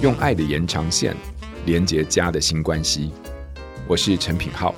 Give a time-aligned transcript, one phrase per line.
[0.00, 1.16] 用爱的延长线
[1.66, 3.10] 连接家的新关系。
[3.88, 4.72] 我是陈品浩，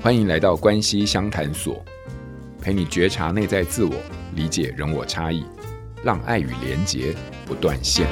[0.00, 1.84] 欢迎来到关系相谈所，
[2.60, 3.92] 陪你觉察内在自我，
[4.36, 5.44] 理解人我差异，
[6.04, 7.12] 让爱与连结
[7.44, 8.06] 不断线。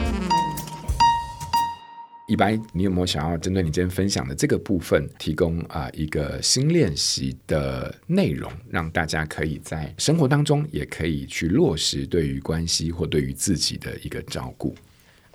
[2.26, 14.74] 一般，你有没有想要针对你今天分享的这个部分，提供啊、一个新练习的内容，让大家可以在生活当中也可以去落实对于关系或对于自己的一个照顾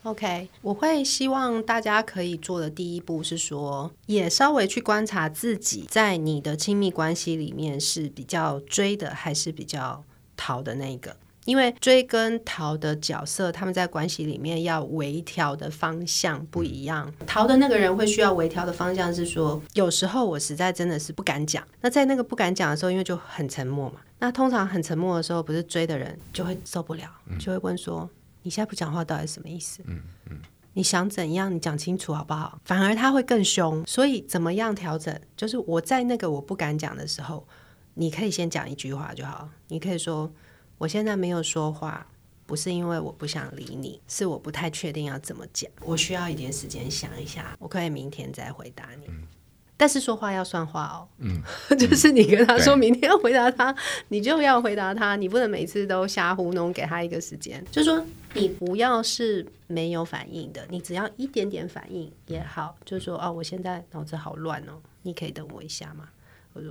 [0.05, 10.04] ？OK，我会希望大家可以做的第一步是说，也稍微去观察自己在你的亲密关系里面是比较追的，还是比较
[10.38, 11.18] 逃的那一个。
[11.45, 17.14] 因为追跟逃的角色，他们在关系里面要微调的方向不一样。
[17.28, 21.64] 逃的那个人会需要微调的方向是说，有时候我实在真的是不敢讲。
[21.81, 24.02] 那在那个不敢讲的时候，因为就很沉默嘛。
[24.17, 27.08] 那通常很沉默的时候，不是追的人就会受不了，
[27.40, 28.09] 就会问说
[28.45, 29.81] ：“你现在不讲话到底是什么意思？
[29.88, 29.99] 嗯
[30.30, 30.38] 嗯，
[30.73, 31.53] 你想怎样？
[31.53, 33.83] 你讲清楚好不好？”反而他会更凶。
[33.86, 35.19] 所以怎么样调整？
[35.36, 37.45] 就是我在那个我不敢讲的时候，
[37.95, 39.50] 你可以先讲一句话就好。
[39.67, 40.31] 你可以说。
[40.78, 42.06] 我现在没有说话，
[42.45, 45.72] 不是因为我不想理你，是我不太确定要怎么讲。
[45.86, 49.06] 我需要一点时间想一下，我可以明天再回答你。
[49.08, 49.23] 嗯、
[49.78, 51.41] 但是说话要算话哦，嗯，
[51.80, 53.73] 就是你跟他说明天要回答他，
[54.09, 57.64] 你就要回答他，你不能每次都瞎糊弄，给他一个时间。
[57.72, 62.78] 就说你不要是没有反应的，你只要一点点反应也好。
[62.83, 66.09] 就是说哦，我现在脑子好乱哦，你可以等我一下吗？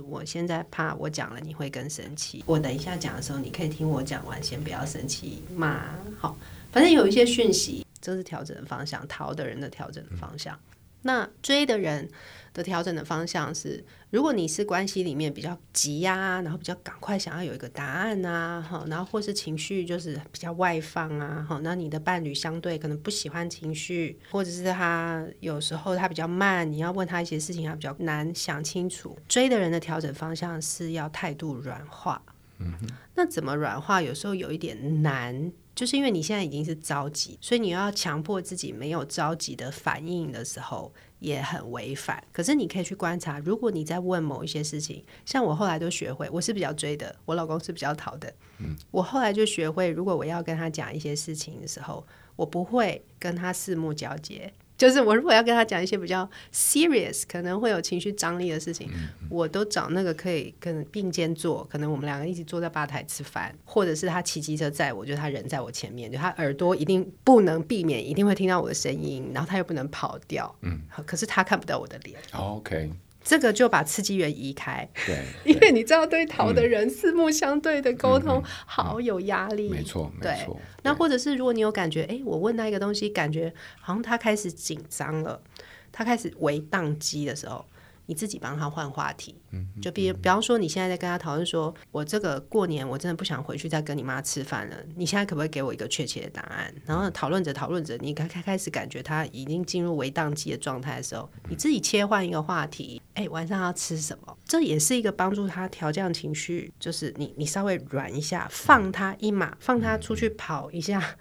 [0.07, 2.43] 我现在怕我讲了你会更生气。
[2.47, 5.95] 我等一下讲的时候，你可以听我讲完，先不要生气嘛。
[6.17, 6.35] 好，
[6.71, 10.59] 反正有一些讯息，这是调整的方向，逃的人的调整的方向。
[11.05, 12.09] 那追的人
[12.51, 29.15] 的调整的方向是，如果你是关系里面比较急呀、啊，然后比较赶快想要有一个答案啊，哈，然后或是情绪就是比较外放啊，哈，那你的伴侣相对可能不喜欢情绪，或者是他有时候他比较慢，你要问他一些事情，他比较难想清楚。
[29.27, 32.19] 追的人的调整方向是要态度软化，
[32.57, 32.73] 嗯，
[33.13, 34.01] 那怎么软化？
[34.01, 35.51] 有时候有一点难。
[35.75, 42.23] 就是因为你现在已经是着急，所以你要强迫自己没有着急的反应的时候，也很违反。
[42.31, 48.33] 可是你可以去观察，如果你在问某一些事情，像我后来都学会，我是比较追的，我老公是比较逃的。
[48.59, 54.53] 嗯，我后来就学会，如果我要跟他讲一些事情的时候，我不会跟他四目交接。
[54.77, 58.89] 就是我如果要跟他讲一些比较 serious，可能会有情绪张力的事情，
[59.29, 72.19] 我都找那个可以跟并肩坐，可能我们两个一起坐在吧台吃饭，或者是他骑机车载我，就他人在我前面，就他耳朵一定不能避免，一定会听到我的声音，然后他又不能跑掉，嗯，可是他看不到我的脸。
[72.33, 72.91] 哦，OK。
[73.25, 80.61] 这个就把刺激源移开，对，对，因为你知道，对逃的人、嗯、四目相对的沟通好有压力，没错，没错。
[80.83, 85.41] 那或者是如果你有感觉，哎，我问他一个东西，感觉好像他开始紧张了，
[85.91, 87.65] 他开始为宕机的时候。
[88.07, 89.35] 你自己帮他换话题，
[89.81, 96.73] 就比比方说，你现在在跟他讨论说，我这个过年我真的不想回去再跟你妈吃饭了，你现在可不可以给我一个确切的答案？
[96.85, 104.37] 然后讨论着讨论着，你开开开始感觉他已经进入微宕机的状态的时候，你自己切换一个话题，哎，晚上要吃什么？
[104.45, 111.17] 这也是一个帮助他调降情绪，就是你你稍微软一下，放他一马，放他出去跑一下，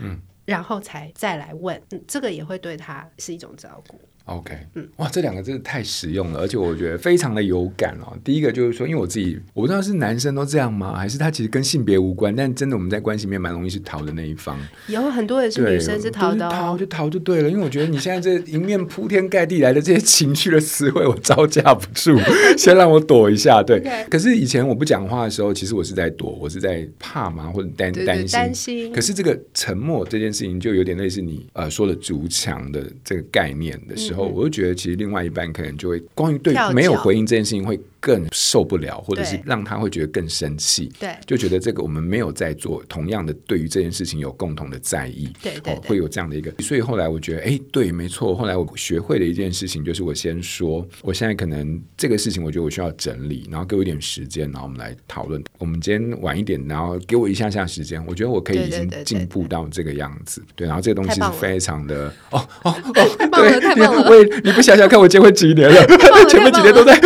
[0.00, 4.00] 嗯，然后才再来问，这个也会对他是一种照顾。
[4.26, 8.12] OK，嗯，哇，这两个真的太实用了，而且我觉得非常的有感哦。
[8.24, 14.58] 第一个就是说，因为我自己我不知道是男生都这样吗，还是他其实跟性别无关，但真的我们在关系里面蛮容易是逃的那一方。
[14.88, 17.48] 有很多也是女生是逃的，哦，逃就逃就对了。
[17.48, 22.18] 因为我觉得你现在这迎面铺天盖地来的这些情绪的词汇，我招架不住，
[22.58, 23.62] 先让我躲一下。
[23.62, 28.28] 对.可是以前我不讲话的时候，其实我是在躲，我是在怕嘛，或者担担心。
[28.32, 28.92] 担心。
[28.92, 34.15] 可是这个沉默这件事情，就有点类似你呃说的筑墙的这个概念的时候。
[34.24, 40.92] 我就觉得，其实另外一半可能就会关于对没有回应这件事情会更受不了，或者是让他会觉得更生气。
[41.00, 45.28] 对，就觉得这个我们没有在做同样的，对于这件事情有共同的在意。
[45.42, 46.52] 对对，对，哦，会有这样的一个。
[46.62, 48.32] 所以后来我觉得，哎，对，没错。
[48.32, 55.42] 后来我学会的一件事情就是，我先说，我现在可能这个事情，我觉得我需要整理，然后给我一点时间，然后我们来讨论。
[55.58, 60.40] 我们今天晚一点，然后给我一下下时间，我觉得我可以已经进步到这个样子。
[60.54, 64.06] 对，对，对，对，对，然后这个东西是非常的哦哦 哦，太棒了，太棒了。
[64.08, 65.84] 我也你不想想看，我结婚几年了，
[66.28, 66.96] 前面 几年都在。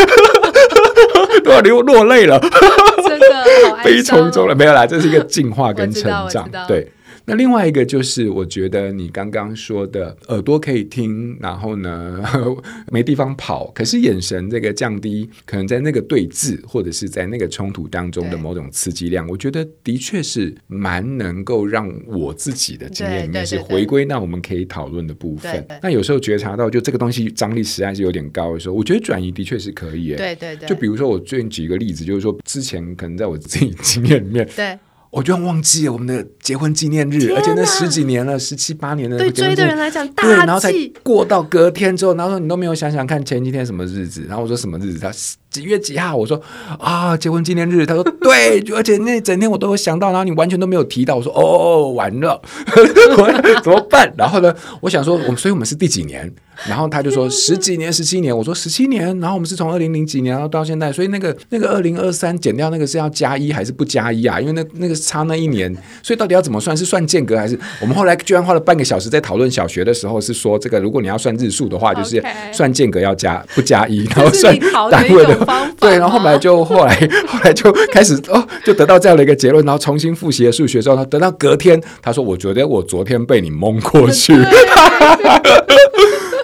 [1.44, 3.44] 都要流落泪了，真的
[3.82, 6.90] 悲从中来，没有啦，这是一个进化跟成长，对。
[7.24, 12.22] 那另外一个就是，我觉得你刚刚说的耳朵可以听，然后呢
[12.90, 25.66] 没地方跑，可是眼神这个降低，可能在那个对峙或者是在那个冲突当中的某种刺激量，我觉得的确是蛮能够让我自己的经验里面是回归到我们可以讨论的部分。
[25.82, 30.14] 那有时候觉察到就这个东西张力实在是有点高的时候，我觉得转移的确是可以。
[30.14, 30.68] 对对对。
[30.68, 34.48] 就比如说我最近举一个例子，就是说之前可能在我自己经验里面。
[34.56, 34.78] 对。
[35.10, 39.18] 我居然忘记了我们的结婚纪念日，而且那十几年了，十七八年的。
[39.18, 40.72] 对追的人来讲，大对，然后才
[41.02, 45.00] 过到隔天之后，然后说你都没有想想看前几天什么日子，然后我说什么日子？
[45.00, 45.10] 他
[45.50, 46.16] 几月几号？
[46.16, 46.40] 我说
[46.78, 47.84] 啊，结婚纪念日。
[47.84, 51.16] 他说 对，而且那整天我都有想到，然后你完全都没有提到。
[51.16, 52.40] 我说哦，完了，
[53.62, 54.12] 怎么办？
[54.16, 56.32] 然后呢，我想说我们，所以我们是第几年？
[56.68, 58.36] 然后他就说十几年、十七年。
[58.36, 59.18] 我说十七年。
[59.18, 64.38] 然后我们是从二零零几年然后到现在，所以那个那个二零二三减掉那个是要加一还是不加一啊？
[64.38, 66.76] 因为那那个差那一年，所以到底要怎么算？
[66.76, 67.58] 是算间隔还是？
[67.80, 72.22] 我们后来居然花了半个小时在讨论小学的时候，是说这个如果你要算日数的话，就是
[72.52, 74.54] 算间隔要加不加一，然后算
[74.90, 75.34] 单位的
[75.78, 75.98] 对。
[75.98, 76.94] 然后后来就后来
[77.26, 84.34] 后来就开始哦，就得到这样的一个结论，然后重新复习了数学之后，他等到隔天，他说：“我觉得我昨天被你蒙过去。”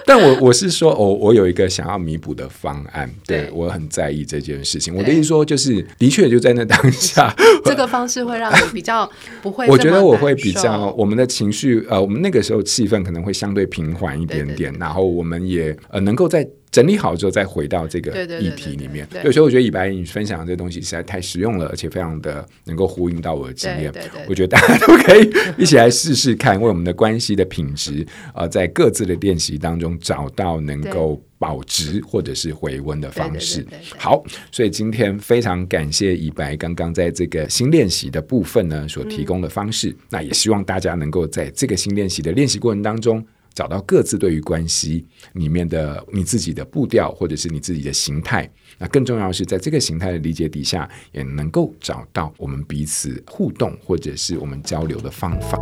[0.05, 4.95] 但我我是说，我我有一个想要弥补的方案，对，对我很在意这件事情。
[4.95, 7.35] 我的意思说，就是的确就在那当下，
[7.65, 9.09] 这个方式会让你比较
[9.41, 9.67] 不会。
[9.71, 16.47] 我觉得我会比较，我们的情绪呃，我们那个时候气氛可能会相对平缓一点点，对对对，然后我们也呃能够在。
[16.69, 19.07] 整理好之后再回到这个议题里面。
[19.23, 23.91] 有时候我觉得以白你分享的这东西实在太实用了，而且非常的能够呼应到我的经验。
[24.27, 28.05] 我觉得大家都可以一起来试试看，为我们的关系的品质
[28.35, 33.65] 呃，在各自的练习当中找到能够保值或者是回温的方式。
[33.97, 39.89] 好，所以今天非常感谢以白刚刚在这个新练习的部分呢所提供的方式。
[39.89, 43.25] 嗯、那也希望大家能够在这个新练习的练习过程当中。
[43.57, 55.57] 找到各自对于关系里面的你自己的步调或者是你自己的形态那更重要是在这个形态的理解底下也能够找到我们彼此互动或者是我们交流的方法。